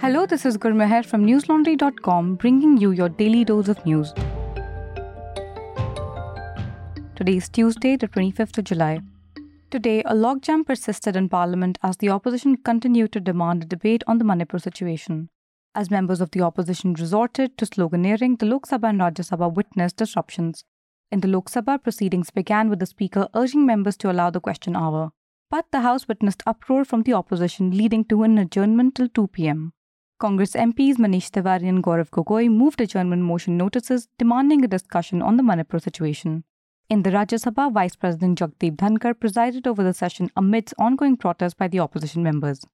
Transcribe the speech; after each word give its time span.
Hello, 0.00 0.26
this 0.26 0.46
is 0.46 0.56
Gurmehar 0.56 1.04
from 1.04 1.26
newslaundry.com 1.26 2.36
bringing 2.36 2.76
you 2.76 2.92
your 2.92 3.08
daily 3.08 3.44
dose 3.44 3.66
of 3.66 3.84
news. 3.84 4.12
Today 7.16 7.36
is 7.38 7.48
Tuesday, 7.48 7.96
the 7.96 8.06
25th 8.06 8.58
of 8.58 8.64
July. 8.64 9.00
Today, 9.72 10.04
a 10.04 10.14
logjam 10.14 10.64
persisted 10.64 11.16
in 11.16 11.28
Parliament 11.28 11.78
as 11.82 11.96
the 11.96 12.10
opposition 12.10 12.56
continued 12.58 13.10
to 13.10 13.18
demand 13.18 13.64
a 13.64 13.66
debate 13.66 14.04
on 14.06 14.18
the 14.18 14.24
Manipur 14.24 14.60
situation. 14.60 15.30
As 15.74 15.90
members 15.90 16.20
of 16.20 16.30
the 16.30 16.42
opposition 16.42 16.94
resorted 16.94 17.58
to 17.58 17.66
sloganeering, 17.66 18.38
the 18.38 18.46
Lok 18.46 18.68
Sabha 18.68 18.90
and 18.90 19.00
Rajya 19.00 19.28
Sabha 19.28 19.52
witnessed 19.52 19.96
disruptions. 19.96 20.62
In 21.10 21.22
the 21.22 21.28
Lok 21.28 21.50
Sabha, 21.50 21.82
proceedings 21.82 22.30
began 22.30 22.70
with 22.70 22.78
the 22.78 22.86
Speaker 22.86 23.26
urging 23.34 23.66
members 23.66 23.96
to 23.96 24.12
allow 24.12 24.30
the 24.30 24.40
question 24.40 24.76
hour. 24.76 25.10
But 25.50 25.66
the 25.72 25.80
House 25.80 26.06
witnessed 26.06 26.44
uproar 26.46 26.84
from 26.84 27.02
the 27.02 27.14
opposition, 27.14 27.72
leading 27.72 28.04
to 28.04 28.22
an 28.22 28.38
adjournment 28.38 28.94
till 28.94 29.08
2 29.08 29.26
pm. 29.26 29.72
Congress 30.20 30.54
MPs 30.54 30.96
Manish 30.96 31.30
Tiwari 31.30 31.68
and 31.68 31.80
Gaurav 31.80 32.10
Gogoi 32.10 32.50
moved 32.50 32.80
adjournment 32.80 33.22
motion 33.22 33.56
notices 33.56 34.08
demanding 34.18 34.64
a 34.64 34.66
discussion 34.66 35.22
on 35.22 35.36
the 35.36 35.44
Manipur 35.44 35.78
situation. 35.78 36.42
In 36.90 37.04
the 37.04 37.10
Rajya 37.10 37.38
Sabha, 37.38 37.72
Vice 37.72 37.94
President 37.94 38.36
Jagdeep 38.36 38.74
Dhankhar 38.78 39.14
presided 39.20 39.68
over 39.68 39.84
the 39.84 39.94
session 39.94 40.28
amidst 40.36 40.74
ongoing 40.76 41.16
protests 41.16 41.54
by 41.54 41.68
the 41.68 41.78
opposition 41.78 42.24
members. 42.24 42.64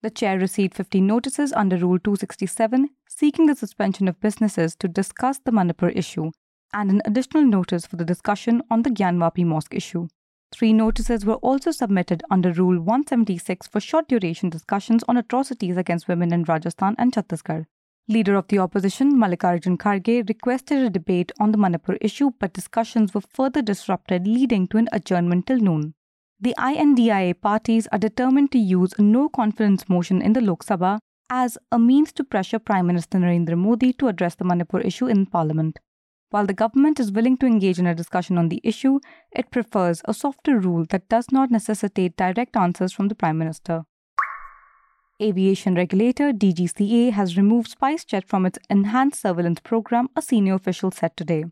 The 0.00 0.08
chair 0.08 0.38
received 0.38 0.72
15 0.72 1.06
notices 1.06 1.52
under 1.52 1.76
Rule 1.76 1.98
267 1.98 2.88
seeking 3.06 3.44
the 3.44 3.54
suspension 3.54 4.08
of 4.08 4.18
businesses 4.20 4.74
to 4.76 4.88
discuss 4.88 5.38
the 5.44 5.52
Manipur 5.52 5.90
issue 5.90 6.30
and 6.72 6.90
an 6.90 7.02
additional 7.04 7.44
notice 7.44 7.84
for 7.84 7.96
the 7.96 8.06
discussion 8.06 8.62
on 8.70 8.80
the 8.80 8.90
Gyanvapi 8.90 9.44
mosque 9.44 9.74
issue. 9.74 10.08
Three 10.54 10.72
notices 10.72 11.26
were 11.26 11.42
also 11.48 11.72
submitted 11.72 12.22
under 12.30 12.52
Rule 12.52 12.78
176 12.78 13.66
for 13.66 13.80
short 13.80 14.06
duration 14.06 14.50
discussions 14.50 15.02
on 15.08 15.16
atrocities 15.16 15.76
against 15.76 16.06
women 16.06 16.32
in 16.32 16.44
Rajasthan 16.44 16.94
and 16.96 17.12
Chhattisgarh. 17.12 17.66
Leader 18.06 18.36
of 18.36 18.46
the 18.46 18.60
opposition, 18.60 19.16
Mallikarjun 19.16 19.76
Kharge, 19.76 20.28
requested 20.28 20.78
a 20.78 20.90
debate 20.90 21.32
on 21.40 21.50
the 21.50 21.58
Manipur 21.58 21.96
issue, 22.00 22.30
but 22.38 22.52
discussions 22.52 23.12
were 23.12 23.22
further 23.32 23.62
disrupted, 23.62 24.28
leading 24.28 24.68
to 24.68 24.76
an 24.76 24.88
adjournment 24.92 25.48
till 25.48 25.58
noon. 25.58 25.94
The 26.38 26.54
INDIA 26.56 27.34
parties 27.34 27.88
are 27.90 27.98
determined 27.98 28.52
to 28.52 28.58
use 28.58 28.94
a 28.96 29.02
no 29.02 29.28
confidence 29.28 29.88
motion 29.88 30.22
in 30.22 30.34
the 30.34 30.40
Lok 30.40 30.64
Sabha 30.64 31.00
as 31.28 31.58
a 31.72 31.80
means 31.80 32.12
to 32.12 32.22
pressure 32.22 32.60
Prime 32.60 32.86
Minister 32.86 33.18
Narendra 33.18 33.58
Modi 33.58 33.92
to 33.94 34.06
address 34.06 34.36
the 34.36 34.44
Manipur 34.44 34.78
issue 34.78 35.08
in 35.08 35.26
Parliament. 35.26 35.80
While 36.34 36.46
the 36.46 36.52
government 36.52 36.98
is 36.98 37.12
willing 37.12 37.36
to 37.36 37.46
engage 37.46 37.78
in 37.78 37.86
a 37.86 37.94
discussion 37.94 38.38
on 38.38 38.48
the 38.48 38.60
issue, 38.64 38.98
it 39.30 39.52
prefers 39.52 40.02
a 40.04 40.12
softer 40.12 40.58
rule 40.58 40.84
that 40.90 41.08
does 41.08 41.30
not 41.30 41.52
necessitate 41.52 42.16
direct 42.16 42.56
answers 42.56 42.92
from 42.92 43.06
the 43.06 43.14
Prime 43.14 43.38
Minister. 43.38 43.84
Aviation 45.22 45.76
regulator 45.76 46.32
DGCA 46.32 47.12
has 47.12 47.36
removed 47.36 47.78
SpiceJet 47.78 48.26
from 48.26 48.46
its 48.46 48.58
enhanced 48.68 49.22
surveillance 49.22 49.60
program, 49.60 50.08
a 50.16 50.22
senior 50.22 50.54
official 50.54 50.90
said 50.90 51.16
today. 51.16 51.44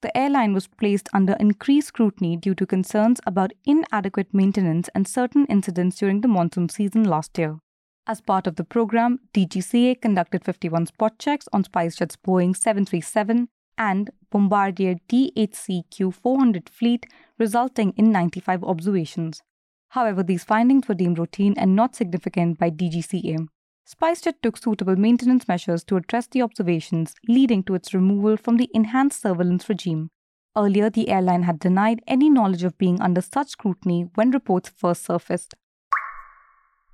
The 0.00 0.16
airline 0.16 0.54
was 0.54 0.68
placed 0.68 1.10
under 1.12 1.34
increased 1.34 1.88
scrutiny 1.88 2.38
due 2.38 2.54
to 2.54 2.64
concerns 2.64 3.20
about 3.26 3.52
inadequate 3.66 4.32
maintenance 4.32 4.88
and 4.94 5.06
certain 5.06 5.44
incidents 5.50 5.98
during 5.98 6.22
the 6.22 6.28
monsoon 6.28 6.70
season 6.70 7.04
last 7.04 7.36
year. 7.36 7.58
As 8.06 8.22
part 8.22 8.46
of 8.46 8.56
the 8.56 8.64
program, 8.64 9.20
DGCA 9.34 10.00
conducted 10.00 10.46
51 10.46 10.86
spot 10.86 11.18
checks 11.18 11.46
on 11.52 11.62
SpiceJet's 11.62 12.16
Boeing 12.16 12.56
737 12.56 13.50
and 13.80 14.10
Bombardier 14.30 14.96
DHC-Q 15.08 16.12
400 16.12 16.68
fleet, 16.68 17.06
resulting 17.38 17.92
in 17.96 18.12
95 18.12 18.62
observations. 18.62 19.42
However, 19.88 20.22
these 20.22 20.44
findings 20.44 20.86
were 20.86 20.94
deemed 20.94 21.18
routine 21.18 21.54
and 21.56 21.74
not 21.74 21.96
significant 21.96 22.58
by 22.58 22.70
DGCA. 22.70 23.48
SpiceJet 23.88 24.34
took 24.42 24.58
suitable 24.58 24.96
maintenance 24.96 25.48
measures 25.48 25.82
to 25.84 25.96
address 25.96 26.28
the 26.28 26.42
observations, 26.42 27.14
leading 27.26 27.64
to 27.64 27.74
its 27.74 27.94
removal 27.94 28.36
from 28.36 28.58
the 28.58 28.70
enhanced 28.72 29.22
surveillance 29.22 29.68
regime. 29.68 30.10
Earlier, 30.56 30.90
the 30.90 31.08
airline 31.08 31.44
had 31.44 31.58
denied 31.58 32.02
any 32.06 32.28
knowledge 32.28 32.62
of 32.62 32.76
being 32.76 33.00
under 33.00 33.22
such 33.22 33.48
scrutiny 33.48 34.10
when 34.14 34.30
reports 34.30 34.68
first 34.68 35.04
surfaced. 35.04 35.54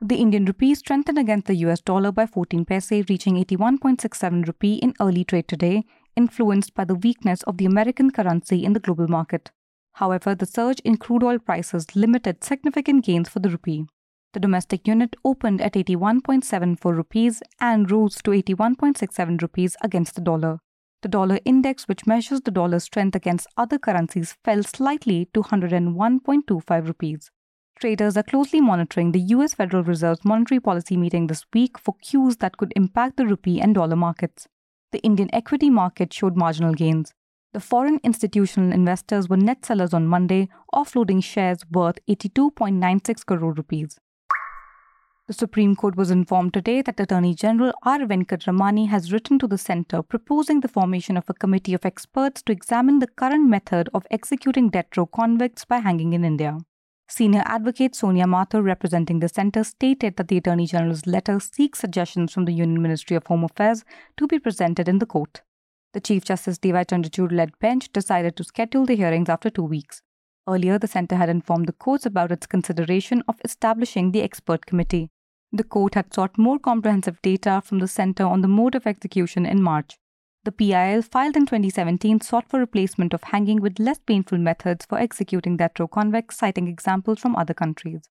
The 0.00 0.16
Indian 0.16 0.44
rupee 0.44 0.74
strengthened 0.74 1.18
against 1.18 1.46
the 1.46 1.56
US 1.66 1.80
dollar 1.80 2.12
by 2.12 2.26
14 2.26 2.64
paise, 2.64 2.90
reaching 3.08 3.36
81.67 3.44 4.46
rupee 4.46 4.74
in 4.74 4.94
early 5.00 5.24
trade 5.24 5.48
today, 5.48 5.84
influenced 6.16 6.74
by 6.74 6.84
the 6.84 6.94
weakness 6.94 7.42
of 7.44 7.58
the 7.58 7.66
American 7.66 8.10
currency 8.10 8.64
in 8.64 8.72
the 8.72 8.80
global 8.80 9.06
market. 9.06 9.50
However, 9.92 10.34
the 10.34 10.46
surge 10.46 10.80
in 10.80 10.96
crude 10.96 11.22
oil 11.22 11.38
prices 11.38 11.94
limited 11.94 12.42
significant 12.42 13.04
gains 13.04 13.28
for 13.28 13.38
the 13.40 13.50
rupee. 13.50 13.86
The 14.32 14.40
domestic 14.40 14.86
unit 14.86 15.16
opened 15.24 15.60
at 15.62 15.72
81.74 15.72 16.94
rupees 16.94 17.42
and 17.60 17.90
rose 17.90 18.16
to 18.16 18.32
81.67 18.32 19.40
rupees 19.40 19.76
against 19.82 20.14
the 20.14 20.20
dollar. 20.20 20.58
The 21.02 21.08
dollar 21.08 21.38
index, 21.44 21.88
which 21.88 22.06
measures 22.06 22.42
the 22.42 22.50
dollar's 22.50 22.84
strength 22.84 23.14
against 23.14 23.46
other 23.56 23.78
currencies, 23.78 24.36
fell 24.44 24.62
slightly 24.62 25.28
to 25.32 25.42
101.25 25.42 26.86
rupees. 26.86 27.30
Traders 27.78 28.16
are 28.16 28.22
closely 28.22 28.60
monitoring 28.60 29.12
the 29.12 29.20
US 29.20 29.54
Federal 29.54 29.84
Reserve's 29.84 30.24
monetary 30.24 30.60
policy 30.60 30.96
meeting 30.96 31.26
this 31.26 31.44
week 31.54 31.78
for 31.78 31.94
cues 32.02 32.38
that 32.38 32.56
could 32.56 32.72
impact 32.76 33.16
the 33.16 33.26
rupee 33.26 33.60
and 33.60 33.74
dollar 33.74 33.96
markets 33.96 34.48
the 34.96 35.02
Indian 35.02 35.28
equity 35.34 35.68
market 35.68 36.10
showed 36.10 36.38
marginal 36.38 36.72
gains. 36.72 37.12
The 37.52 37.60
foreign 37.60 38.00
institutional 38.02 38.72
investors 38.72 39.28
were 39.28 39.36
net 39.36 39.62
sellers 39.62 39.92
on 39.92 40.06
Monday, 40.06 40.48
offloading 40.72 41.22
shares 41.22 41.58
worth 41.70 41.98
82.96 42.08 43.26
crore 43.26 43.52
rupees. 43.52 43.98
The 45.26 45.34
Supreme 45.34 45.76
Court 45.76 45.96
was 45.96 46.10
informed 46.10 46.54
today 46.54 46.80
that 46.80 46.98
Attorney 46.98 47.34
General 47.34 47.74
R. 47.82 47.98
Venkatramani 47.98 48.88
has 48.88 49.12
written 49.12 49.38
to 49.40 49.46
the 49.46 49.58
centre 49.58 50.02
proposing 50.02 50.60
the 50.60 50.68
formation 50.68 51.18
of 51.18 51.28
a 51.28 51.34
committee 51.34 51.74
of 51.74 51.84
experts 51.84 52.42
to 52.44 52.52
examine 52.52 53.00
the 53.00 53.06
current 53.06 53.50
method 53.50 53.90
of 53.92 54.06
executing 54.10 54.70
death 54.70 54.96
row 54.96 55.04
convicts 55.04 55.66
by 55.66 55.80
hanging 55.80 56.14
in 56.14 56.24
India. 56.24 56.56
Senior 57.08 57.42
advocate 57.46 57.94
Sonia 57.94 58.26
Mathur, 58.26 58.62
representing 58.62 59.20
the 59.20 59.28
centre, 59.28 59.62
stated 59.62 60.16
that 60.16 60.26
the 60.26 60.38
Attorney 60.38 60.66
General's 60.66 61.06
letter 61.06 61.38
seeks 61.38 61.78
suggestions 61.78 62.32
from 62.32 62.46
the 62.46 62.52
Union 62.52 62.82
Ministry 62.82 63.16
of 63.16 63.26
Home 63.28 63.44
Affairs 63.44 63.84
to 64.16 64.26
be 64.26 64.40
presented 64.40 64.88
in 64.88 64.98
the 64.98 65.06
court. 65.06 65.42
The 65.92 66.00
Chief 66.00 66.24
Justice 66.24 66.58
D.Y. 66.58 66.84
Chandrachud 66.84 67.30
led 67.30 67.58
bench 67.60 67.92
decided 67.92 68.36
to 68.36 68.44
schedule 68.44 68.84
the 68.84 68.96
hearings 68.96 69.28
after 69.28 69.50
two 69.50 69.62
weeks. 69.62 70.02
Earlier, 70.48 70.78
the 70.78 70.88
centre 70.88 71.16
had 71.16 71.28
informed 71.28 71.66
the 71.66 71.72
courts 71.72 72.06
about 72.06 72.32
its 72.32 72.46
consideration 72.46 73.22
of 73.28 73.40
establishing 73.44 74.10
the 74.10 74.22
expert 74.22 74.66
committee. 74.66 75.10
The 75.52 75.64
court 75.64 75.94
had 75.94 76.12
sought 76.12 76.36
more 76.36 76.58
comprehensive 76.58 77.22
data 77.22 77.62
from 77.64 77.78
the 77.78 77.88
centre 77.88 78.24
on 78.24 78.42
the 78.42 78.48
mode 78.48 78.74
of 78.74 78.86
execution 78.86 79.46
in 79.46 79.62
March. 79.62 79.96
The 80.46 80.52
PIL 80.52 81.02
filed 81.02 81.34
in 81.34 81.44
2017 81.44 82.20
sought 82.20 82.48
for 82.48 82.60
replacement 82.60 83.12
of 83.12 83.24
hanging 83.24 83.60
with 83.60 83.80
less 83.80 83.98
painful 83.98 84.38
methods 84.38 84.86
for 84.86 84.96
executing 84.96 85.58
row 85.76 85.88
convicts, 85.88 86.36
citing 86.36 86.68
examples 86.68 87.18
from 87.18 87.34
other 87.34 87.52
countries. 87.52 88.08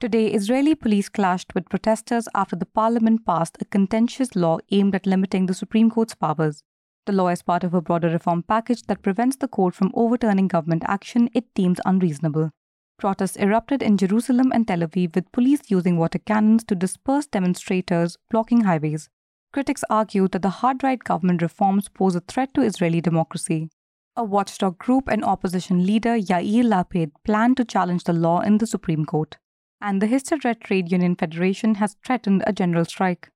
Today, 0.00 0.26
Israeli 0.32 0.74
police 0.74 1.08
clashed 1.08 1.54
with 1.54 1.68
protesters 1.68 2.26
after 2.34 2.56
the 2.56 2.66
parliament 2.66 3.24
passed 3.24 3.56
a 3.60 3.66
contentious 3.66 4.34
law 4.34 4.58
aimed 4.72 4.96
at 4.96 5.06
limiting 5.06 5.46
the 5.46 5.54
Supreme 5.54 5.90
Court's 5.90 6.16
powers. 6.16 6.64
The 7.04 7.12
law 7.12 7.28
is 7.28 7.40
part 7.40 7.62
of 7.62 7.72
a 7.72 7.80
broader 7.80 8.08
reform 8.08 8.42
package 8.42 8.82
that 8.88 9.02
prevents 9.02 9.36
the 9.36 9.46
court 9.46 9.76
from 9.76 9.92
overturning 9.94 10.48
government 10.48 10.82
action 10.88 11.30
it 11.32 11.54
deems 11.54 11.78
unreasonable. 11.84 12.50
Protests 12.98 13.36
erupted 13.36 13.80
in 13.80 13.96
Jerusalem 13.96 14.50
and 14.52 14.66
Tel 14.66 14.80
Aviv 14.80 15.14
with 15.14 15.30
police 15.30 15.70
using 15.70 15.98
water 15.98 16.18
cannons 16.18 16.64
to 16.64 16.74
disperse 16.74 17.28
demonstrators 17.28 18.18
blocking 18.28 18.62
highways. 18.62 19.08
Critics 19.56 19.84
argue 19.88 20.28
that 20.28 20.42
the 20.42 20.50
hard 20.50 20.82
right 20.82 21.02
government 21.02 21.40
reforms 21.40 21.88
pose 21.88 22.14
a 22.14 22.20
threat 22.20 22.52
to 22.52 22.60
Israeli 22.60 23.00
democracy. 23.00 23.70
A 24.14 24.22
watchdog 24.22 24.76
group 24.76 25.08
and 25.08 25.24
opposition 25.24 25.86
leader 25.86 26.14
Yair 26.14 26.62
Lapid 26.62 27.12
plan 27.24 27.54
to 27.54 27.64
challenge 27.64 28.04
the 28.04 28.12
law 28.12 28.42
in 28.42 28.58
the 28.58 28.66
Supreme 28.66 29.06
Court. 29.06 29.38
And 29.80 30.02
the 30.02 30.08
Histadrut 30.08 30.60
Trade 30.60 30.92
Union 30.92 31.16
Federation 31.16 31.76
has 31.76 31.96
threatened 32.04 32.44
a 32.46 32.52
general 32.52 32.84
strike. 32.84 33.30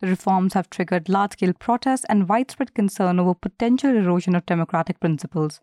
The 0.00 0.06
reforms 0.06 0.54
have 0.54 0.70
triggered 0.70 1.08
large 1.08 1.32
scale 1.32 1.52
protests 1.52 2.06
and 2.08 2.28
widespread 2.28 2.74
concern 2.74 3.18
over 3.18 3.34
potential 3.34 3.96
erosion 3.96 4.36
of 4.36 4.46
democratic 4.46 5.00
principles. 5.00 5.60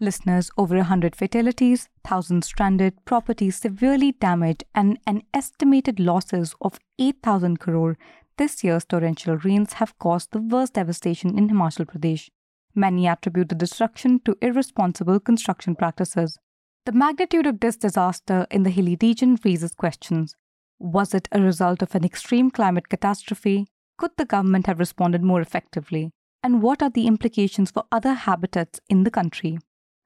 Listeners, 0.00 0.52
over 0.56 0.76
100 0.76 1.16
fatalities, 1.16 1.88
thousands 2.04 2.46
stranded, 2.46 3.04
property 3.04 3.50
severely 3.50 4.12
damaged, 4.12 4.62
and 4.72 5.00
an 5.04 5.24
estimated 5.34 5.98
losses 5.98 6.54
of 6.60 6.78
8,000 7.00 7.58
crore 7.58 7.98
this 8.38 8.64
year's 8.64 8.84
torrential 8.84 9.36
rains 9.36 9.74
have 9.74 9.98
caused 9.98 10.30
the 10.30 10.40
worst 10.40 10.74
devastation 10.74 11.36
in 11.36 11.48
Himachal 11.48 11.86
Pradesh. 11.86 12.30
Many 12.74 13.06
attribute 13.06 13.48
the 13.48 13.54
destruction 13.54 14.20
to 14.24 14.36
irresponsible 14.40 15.20
construction 15.20 15.74
practices. 15.74 16.38
The 16.86 16.92
magnitude 16.92 17.46
of 17.46 17.60
this 17.60 17.76
disaster 17.76 18.46
in 18.50 18.62
the 18.62 18.70
hilly 18.70 18.96
region 19.02 19.38
raises 19.44 19.74
questions. 19.74 20.34
Was 20.78 21.12
it 21.12 21.28
a 21.32 21.40
result 21.40 21.82
of 21.82 21.94
an 21.94 22.04
extreme 22.04 22.50
climate 22.50 22.88
catastrophe? 22.88 23.66
Could 23.98 24.12
the 24.16 24.24
government 24.24 24.66
have 24.68 24.78
responded 24.78 25.22
more 25.22 25.40
effectively? 25.40 26.12
And 26.42 26.62
what 26.62 26.82
are 26.82 26.90
the 26.90 27.08
implications 27.08 27.72
for 27.72 27.84
other 27.90 28.14
habitats 28.14 28.80
in 28.88 29.02
the 29.02 29.10
country? 29.10 29.58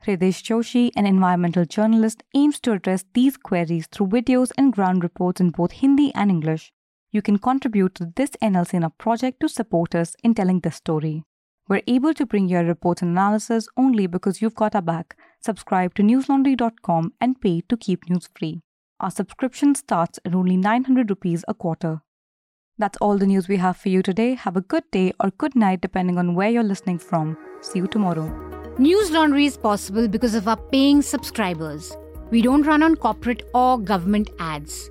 Hridesh 0.04 0.42
Joshi, 0.42 0.90
an 0.96 1.06
environmental 1.06 1.66
journalist, 1.66 2.22
aims 2.34 2.58
to 2.60 2.72
address 2.72 3.04
these 3.12 3.36
queries 3.36 3.86
through 3.86 4.08
videos 4.08 4.50
and 4.56 4.72
ground 4.72 5.04
reports 5.04 5.40
in 5.40 5.50
both 5.50 5.72
Hindi 5.72 6.12
and 6.14 6.30
English. 6.30 6.72
You 7.12 7.22
can 7.22 7.38
contribute 7.38 7.94
to 7.96 8.12
this 8.16 8.30
NLC 8.42 8.90
project 8.98 9.40
to 9.40 9.48
support 9.48 9.94
us 9.94 10.16
in 10.24 10.34
telling 10.34 10.60
this 10.60 10.76
story. 10.76 11.24
We're 11.68 11.82
able 11.86 12.14
to 12.14 12.26
bring 12.26 12.48
your 12.48 12.64
reports 12.64 13.02
and 13.02 13.12
analysis 13.12 13.68
only 13.76 14.06
because 14.06 14.42
you've 14.42 14.54
got 14.54 14.74
our 14.74 14.82
back. 14.82 15.16
Subscribe 15.40 15.94
to 15.94 16.02
newslaundry.com 16.02 17.12
and 17.20 17.40
pay 17.40 17.60
to 17.68 17.76
keep 17.76 18.08
news 18.10 18.28
free. 18.36 18.62
Our 18.98 19.10
subscription 19.10 19.74
starts 19.74 20.18
at 20.24 20.34
only 20.34 20.56
900 20.56 21.10
rupees 21.10 21.44
a 21.46 21.54
quarter. 21.54 22.00
That's 22.78 22.98
all 22.98 23.18
the 23.18 23.26
news 23.26 23.48
we 23.48 23.58
have 23.58 23.76
for 23.76 23.90
you 23.90 24.02
today. 24.02 24.34
Have 24.34 24.56
a 24.56 24.60
good 24.60 24.84
day 24.90 25.12
or 25.20 25.30
good 25.30 25.54
night 25.54 25.80
depending 25.82 26.18
on 26.18 26.34
where 26.34 26.50
you're 26.50 26.62
listening 26.62 26.98
from. 26.98 27.36
See 27.60 27.78
you 27.78 27.86
tomorrow. 27.86 28.26
News 28.78 29.10
Laundry 29.10 29.44
is 29.46 29.56
possible 29.56 30.08
because 30.08 30.34
of 30.34 30.48
our 30.48 30.56
paying 30.56 31.02
subscribers. 31.02 31.96
We 32.30 32.40
don't 32.40 32.62
run 32.62 32.82
on 32.82 32.96
corporate 32.96 33.42
or 33.52 33.78
government 33.78 34.30
ads. 34.38 34.90